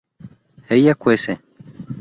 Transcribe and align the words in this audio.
ella 0.67 0.95
cuece 0.95 1.37